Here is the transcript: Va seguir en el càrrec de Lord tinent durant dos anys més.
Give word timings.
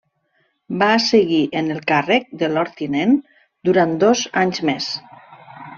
Va 0.83 0.87
seguir 1.07 1.41
en 1.61 1.69
el 1.75 1.81
càrrec 1.93 2.25
de 2.41 2.49
Lord 2.57 2.75
tinent 2.83 3.15
durant 3.71 3.97
dos 4.07 4.29
anys 4.45 4.69
més. 4.71 4.95